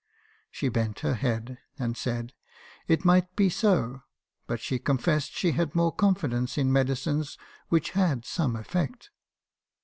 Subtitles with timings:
[0.49, 2.33] She bent her head, and said,
[2.87, 4.01] 'It might be so;
[4.47, 7.37] but she confessed she had more confidence in medicines
[7.69, 9.11] which had some effect.'